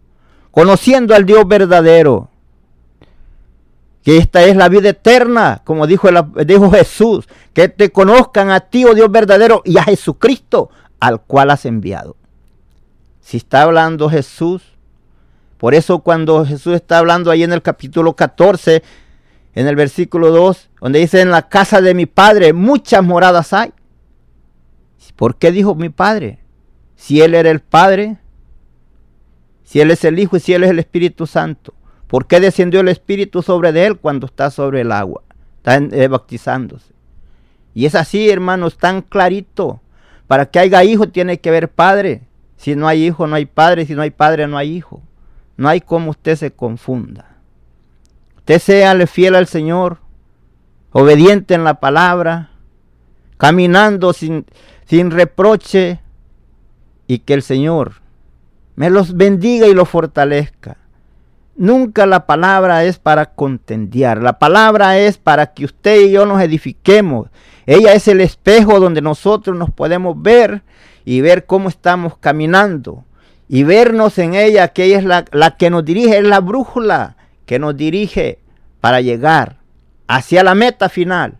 conociendo 0.51 1.15
al 1.15 1.25
Dios 1.25 1.47
verdadero 1.47 2.31
que 4.03 4.17
esta 4.17 4.43
es 4.43 4.55
la 4.55 4.67
vida 4.67 4.89
eterna, 4.89 5.61
como 5.63 5.87
dijo, 5.87 6.09
dijo 6.45 6.69
Jesús, 6.71 7.27
que 7.53 7.69
te 7.69 7.89
conozcan 7.91 8.51
a 8.51 8.59
ti, 8.59 8.83
oh 8.83 8.93
Dios 8.93 9.09
verdadero, 9.09 9.61
y 9.63 9.77
a 9.77 9.83
Jesucristo, 9.83 10.69
al 10.99 11.21
cual 11.21 11.51
has 11.51 11.65
enviado. 11.65 12.17
Si 13.21 13.37
está 13.37 13.61
hablando 13.63 14.09
Jesús, 14.09 14.61
por 15.57 15.73
eso 15.73 15.99
cuando 15.99 16.45
Jesús 16.45 16.75
está 16.75 16.97
hablando 16.97 17.31
ahí 17.31 17.43
en 17.43 17.53
el 17.53 17.61
capítulo 17.61 18.13
14, 18.15 18.83
en 19.55 19.67
el 19.67 19.75
versículo 19.77 20.31
2, 20.31 20.69
donde 20.81 20.99
dice, 20.99 21.21
en 21.21 21.31
la 21.31 21.47
casa 21.47 21.79
de 21.79 21.93
mi 21.93 22.05
Padre 22.05 22.51
muchas 22.51 23.03
moradas 23.03 23.53
hay. 23.53 23.71
¿Por 25.15 25.37
qué 25.37 25.51
dijo 25.51 25.75
mi 25.75 25.89
Padre? 25.89 26.39
Si 26.95 27.21
Él 27.21 27.35
era 27.35 27.49
el 27.51 27.61
Padre, 27.61 28.17
si 29.63 29.79
Él 29.79 29.91
es 29.91 30.03
el 30.03 30.19
Hijo 30.19 30.35
y 30.35 30.39
si 30.41 30.53
Él 30.53 30.63
es 30.63 30.71
el 30.71 30.79
Espíritu 30.79 31.27
Santo. 31.27 31.73
¿Por 32.13 32.27
qué 32.27 32.39
descendió 32.39 32.81
el 32.81 32.89
Espíritu 32.89 33.41
sobre 33.41 33.71
de 33.71 33.87
él 33.87 33.97
cuando 33.97 34.27
está 34.27 34.51
sobre 34.51 34.81
el 34.81 34.91
agua? 34.91 35.23
Está 35.57 35.77
eh, 35.77 36.07
bautizándose. 36.07 36.93
Y 37.73 37.87
es 37.87 37.95
así, 37.95 38.29
hermanos, 38.29 38.77
tan 38.77 39.01
clarito. 39.01 39.81
Para 40.27 40.45
que 40.45 40.59
haya 40.59 40.83
hijo 40.83 41.09
tiene 41.09 41.39
que 41.39 41.49
haber 41.49 41.69
padre. 41.69 42.21
Si 42.55 42.75
no 42.75 42.87
hay 42.87 43.07
hijo, 43.07 43.25
no 43.25 43.33
hay 43.33 43.47
padre. 43.47 43.87
Si 43.87 43.95
no 43.95 44.03
hay 44.03 44.11
padre, 44.11 44.45
no 44.45 44.59
hay 44.59 44.75
hijo. 44.75 45.01
No 45.57 45.69
hay 45.69 45.81
como 45.81 46.11
usted 46.11 46.35
se 46.35 46.51
confunda. 46.51 47.35
Usted 48.37 48.59
sea 48.59 49.07
fiel 49.07 49.33
al 49.33 49.47
Señor, 49.47 49.97
obediente 50.91 51.55
en 51.55 51.63
la 51.63 51.79
palabra, 51.79 52.51
caminando 53.39 54.13
sin, 54.13 54.45
sin 54.85 55.09
reproche 55.09 55.99
y 57.07 57.17
que 57.17 57.33
el 57.33 57.41
Señor 57.41 58.03
me 58.75 58.91
los 58.91 59.17
bendiga 59.17 59.65
y 59.65 59.73
los 59.73 59.89
fortalezca. 59.89 60.77
Nunca 61.55 62.07
la 62.07 62.25
palabra 62.25 62.83
es 62.83 62.97
para 62.97 63.27
contendiar, 63.27 64.23
la 64.23 64.39
palabra 64.39 64.97
es 64.97 65.19
para 65.19 65.53
que 65.53 65.65
usted 65.65 66.01
y 66.01 66.11
yo 66.11 66.25
nos 66.25 66.41
edifiquemos. 66.41 67.29
Ella 67.67 67.93
es 67.93 68.07
el 68.07 68.21
espejo 68.21 68.79
donde 68.79 69.01
nosotros 69.01 69.55
nos 69.55 69.69
podemos 69.69 70.19
ver 70.19 70.63
y 71.05 71.21
ver 71.21 71.45
cómo 71.45 71.69
estamos 71.69 72.17
caminando 72.17 73.05
y 73.47 73.63
vernos 73.63 74.17
en 74.17 74.33
ella, 74.33 74.69
que 74.69 74.85
ella 74.85 74.97
es 74.97 75.03
la, 75.05 75.25
la 75.31 75.55
que 75.55 75.69
nos 75.69 75.85
dirige, 75.85 76.17
es 76.17 76.23
la 76.23 76.39
brújula 76.39 77.17
que 77.45 77.59
nos 77.59 77.77
dirige 77.77 78.39
para 78.81 79.01
llegar 79.01 79.57
hacia 80.07 80.43
la 80.43 80.55
meta 80.55 80.89
final, 80.89 81.37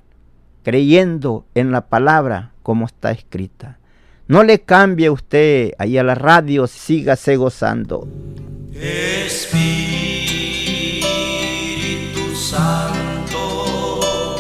creyendo 0.62 1.46
en 1.56 1.72
la 1.72 1.88
palabra 1.88 2.52
como 2.62 2.86
está 2.86 3.12
escrita. 3.12 3.80
No 4.28 4.44
le 4.44 4.62
cambie 4.62 5.10
usted 5.10 5.72
ahí 5.80 5.98
a 5.98 6.04
la 6.04 6.16
radio, 6.16 6.68
sígase 6.68 7.36
gozando. 7.36 8.08
Espíritu 8.74 9.93
Santo, 12.54 14.38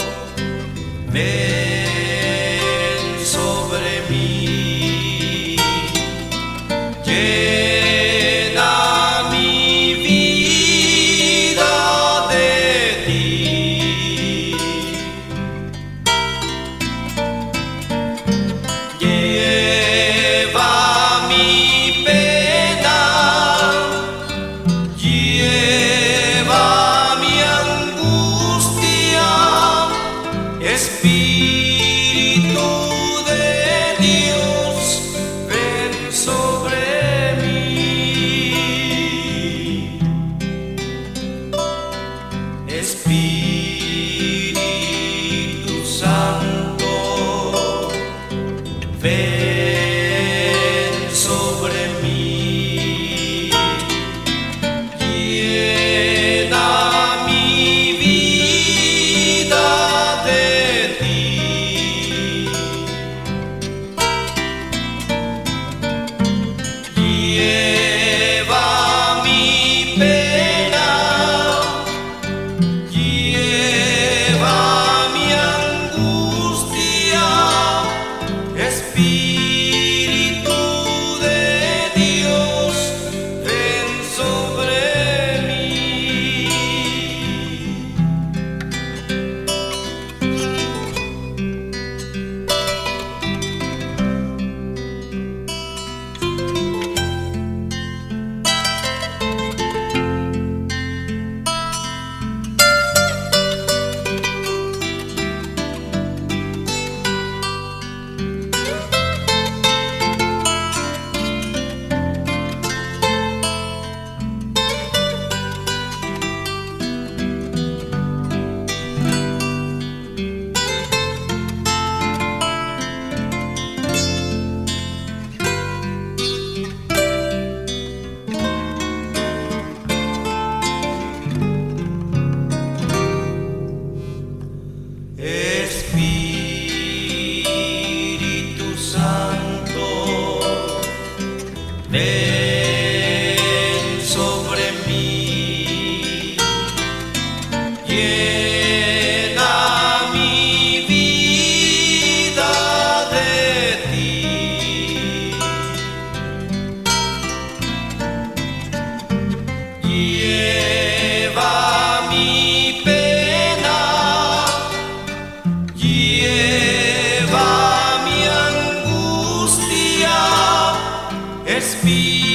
speed. 171.64 172.33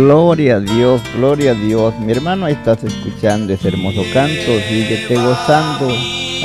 Gloria 0.00 0.58
a 0.58 0.60
Dios, 0.60 1.02
gloria 1.16 1.50
a 1.50 1.54
Dios. 1.54 1.92
Mi 1.98 2.12
hermano, 2.12 2.46
ahí 2.46 2.52
estás 2.52 2.84
escuchando 2.84 3.52
ese 3.52 3.66
hermoso 3.66 4.04
canto. 4.12 4.60
Síguete 4.68 5.16
gozando. 5.16 5.88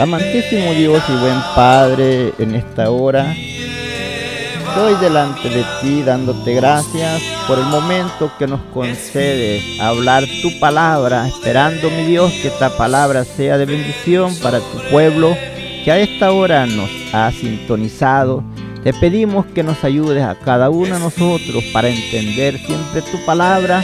Amantísimo 0.01 0.73
Dios 0.73 1.03
y 1.07 1.11
buen 1.21 1.39
Padre, 1.55 2.33
en 2.39 2.55
esta 2.55 2.89
hora 2.89 3.31
estoy 3.31 4.95
delante 4.95 5.49
de 5.49 5.63
ti 5.81 6.01
dándote 6.01 6.55
gracias 6.55 7.21
por 7.47 7.59
el 7.59 7.65
momento 7.65 8.31
que 8.39 8.47
nos 8.47 8.59
concedes 8.73 9.79
a 9.79 9.89
hablar 9.89 10.23
tu 10.41 10.59
palabra, 10.59 11.27
esperando 11.27 11.91
mi 11.91 12.05
Dios 12.05 12.31
que 12.41 12.47
esta 12.47 12.75
palabra 12.75 13.23
sea 13.23 13.59
de 13.59 13.65
bendición 13.65 14.35
para 14.41 14.61
tu 14.61 14.79
pueblo 14.89 15.37
que 15.85 15.91
a 15.91 15.99
esta 15.99 16.31
hora 16.31 16.65
nos 16.65 16.89
ha 17.13 17.31
sintonizado 17.31 18.43
te 18.83 18.93
pedimos 18.93 19.45
que 19.45 19.63
nos 19.63 19.83
ayudes 19.83 20.23
a 20.23 20.35
cada 20.35 20.69
uno 20.69 20.95
de 20.95 20.99
nosotros 20.99 21.63
para 21.71 21.89
entender 21.89 22.57
siempre 22.57 23.01
tu 23.01 23.23
palabra 23.25 23.83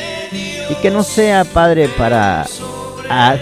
y 0.69 0.75
que 0.81 0.91
no 0.91 1.03
sea, 1.03 1.45
Padre, 1.45 1.89
para 1.97 2.45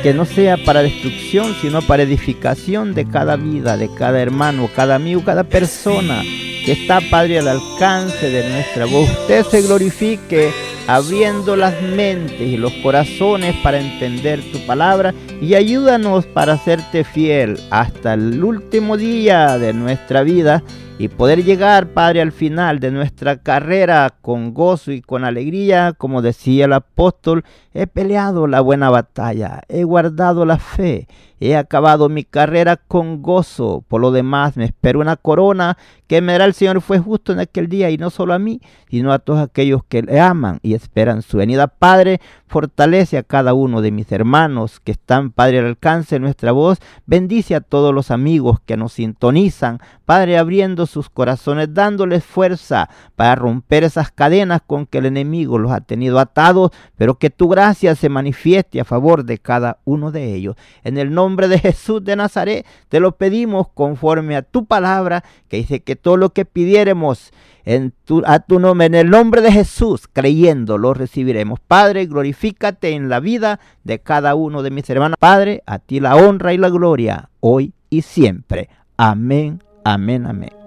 que 0.01 0.13
no 0.13 0.25
sea 0.25 0.55
para 0.63 0.81
destrucción, 0.81 1.55
sino 1.61 1.81
para 1.81 2.03
edificación 2.03 2.93
de 2.93 3.05
cada 3.05 3.35
vida, 3.35 3.75
de 3.75 3.89
cada 3.93 4.21
hermano, 4.21 4.69
cada 4.75 4.95
amigo, 4.95 5.23
cada 5.25 5.43
persona 5.43 6.21
que 6.63 6.71
está, 6.73 7.01
Padre, 7.01 7.39
al 7.39 7.47
alcance 7.47 8.29
de 8.29 8.49
nuestra 8.49 8.85
voz. 8.85 9.09
Usted 9.09 9.43
se 9.45 9.61
glorifique 9.63 10.51
abriendo 10.87 11.55
las 11.57 11.81
mentes 11.81 12.39
y 12.39 12.55
los 12.55 12.71
corazones 12.83 13.55
para 13.57 13.79
entender 13.79 14.41
tu 14.51 14.65
palabra 14.65 15.13
y 15.41 15.55
ayúdanos 15.55 16.25
para 16.27 16.53
hacerte 16.53 17.03
fiel 17.03 17.59
hasta 17.69 18.13
el 18.13 18.41
último 18.41 18.95
día 18.95 19.57
de 19.57 19.73
nuestra 19.73 20.23
vida 20.23 20.63
y 20.99 21.09
poder 21.09 21.43
llegar, 21.43 21.89
Padre, 21.89 22.21
al 22.21 22.31
final 22.31 22.79
de 22.79 22.89
nuestra 22.89 23.37
carrera 23.37 24.15
con 24.21 24.55
gozo 24.55 24.91
y 24.91 25.01
con 25.01 25.25
alegría, 25.25 25.93
como 25.93 26.23
decía 26.23 26.65
el 26.65 26.73
apóstol, 26.73 27.43
he 27.75 27.85
peleado 27.85 28.47
la 28.47 28.61
buena 28.61 28.89
batalla, 28.89 29.61
he 29.69 29.83
guardado 29.83 30.43
la 30.43 30.57
fe, 30.57 31.07
he 31.39 31.55
acabado 31.55 32.09
mi 32.09 32.23
carrera 32.23 32.77
con 32.77 33.21
gozo, 33.21 33.83
por 33.87 34.01
lo 34.01 34.09
demás 34.09 34.57
me 34.57 34.65
espero 34.65 34.99
una 34.99 35.17
corona 35.17 35.77
que 36.07 36.21
me 36.21 36.31
dará 36.31 36.45
el 36.45 36.55
Señor 36.55 36.81
fue 36.81 36.97
justo 36.97 37.31
en 37.31 37.39
aquel 37.39 37.67
día 37.67 37.91
y 37.91 37.97
no 37.97 38.09
solo 38.09 38.33
a 38.33 38.39
mí, 38.39 38.61
sino 38.89 39.11
a 39.11 39.19
todos 39.19 39.39
aquellos 39.39 39.83
que 39.83 40.01
le 40.01 40.19
aman 40.19 40.59
y 40.63 40.73
esperan 40.73 41.21
su 41.21 41.37
venida. 41.37 41.67
Padre, 41.67 42.21
fortalece 42.47 43.17
a 43.17 43.23
cada 43.23 43.53
uno 43.53 43.81
de 43.81 43.91
mis 43.91 44.11
hermanos 44.11 44.79
que 44.79 44.93
están, 44.93 45.31
Padre, 45.31 45.59
al 45.59 45.65
alcance 45.65 46.15
de 46.15 46.19
nuestra 46.21 46.53
voz, 46.53 46.79
bendice 47.05 47.53
a 47.53 47.61
todos 47.61 47.93
los 47.93 48.09
amigos 48.09 48.59
que 48.65 48.77
nos 48.77 48.93
sintonizan, 48.93 49.79
Padre, 50.05 50.37
abriendo 50.37 50.86
sus 50.87 51.09
corazones, 51.09 51.73
dándoles 51.73 52.23
fuerza 52.23 52.89
para 53.15 53.35
romper 53.35 53.83
esas 53.83 54.11
cadenas 54.11 54.61
con 54.65 54.85
que 54.85 54.97
el 54.97 55.05
enemigo 55.05 55.57
los 55.57 55.71
ha 55.71 55.81
tenido 55.81 56.19
atados, 56.19 56.71
pero 56.97 57.15
que 57.15 57.29
tu 57.29 57.47
gracia 57.49 57.95
se 57.95 58.09
manifieste 58.09 58.79
a 58.79 58.85
favor 58.85 59.23
de 59.23 59.37
cada 59.37 59.79
uno 59.85 60.11
de 60.11 60.33
ellos. 60.33 60.55
En 60.83 60.97
el 60.97 61.13
nombre 61.13 61.47
de 61.47 61.59
Jesús 61.59 62.03
de 62.03 62.15
Nazaret, 62.15 62.65
te 62.89 62.99
lo 62.99 63.13
pedimos 63.13 63.67
conforme 63.73 64.35
a 64.35 64.41
tu 64.41 64.65
palabra, 64.65 65.23
que 65.47 65.57
dice 65.57 65.81
que 65.81 65.95
todo 65.95 66.17
lo 66.17 66.29
que 66.29 66.45
pidiéremos 66.45 67.31
en 67.67 67.93
tu, 68.05 68.23
a 68.25 68.39
tu 68.39 68.59
nombre, 68.59 68.87
en 68.87 68.95
el 68.95 69.09
nombre 69.09 69.41
de 69.41 69.51
Jesús, 69.51 70.07
creyendo, 70.11 70.77
lo 70.77 70.93
recibiremos. 70.93 71.59
Padre, 71.59 72.05
glorifícate 72.05 72.91
en 72.91 73.09
la 73.09 73.19
vida 73.19 73.59
de 73.83 73.99
cada 73.99 74.35
uno 74.35 74.63
de 74.63 74.71
mis 74.71 74.89
hermanos. 74.89 75.17
Padre, 75.19 75.63
a 75.65 75.79
ti 75.79 75.99
la 75.99 76.15
honra 76.15 76.53
y 76.53 76.57
la 76.57 76.69
gloria, 76.69 77.29
hoy 77.41 77.73
y 77.89 78.03
siempre. 78.03 78.69
Amén, 78.95 79.61
amén, 79.83 80.25
amén. 80.25 80.66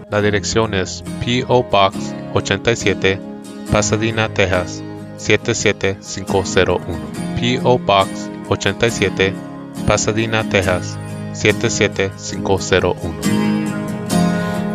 la 0.11 0.21
dirección 0.21 0.73
es 0.73 1.03
P.O. 1.23 1.63
Box 1.63 1.95
87, 2.33 3.19
Pasadena, 3.71 4.27
Texas 4.29 4.83
77501. 5.17 6.81
P.O. 7.39 7.77
Box 7.79 8.29
87, 8.49 9.33
Pasadena, 9.87 10.43
Texas 10.49 10.97
77501. 11.33 12.95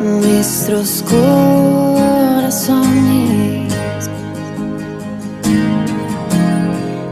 Nuestros 0.02 1.02
corazones 1.02 2.86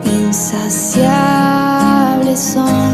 insaciables 0.07 2.41
son 2.41 2.94